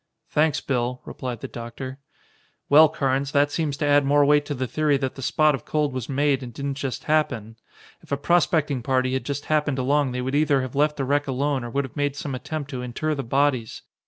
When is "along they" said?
9.77-10.21